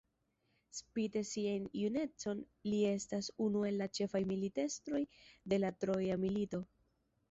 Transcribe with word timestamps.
Spite 0.77 1.21
sian 1.31 1.67
junecon 1.81 2.41
li 2.71 2.81
estas 2.95 3.31
unu 3.49 3.63
el 3.71 3.81
la 3.85 3.91
ĉefaj 4.01 4.25
militestroj 4.35 5.07
de 5.55 5.65
la 5.65 5.77
Troja 5.83 6.23
Milito. 6.29 6.69